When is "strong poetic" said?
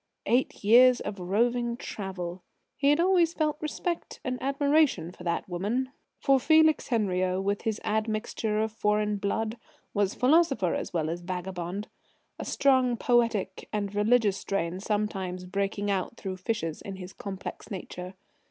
12.45-13.69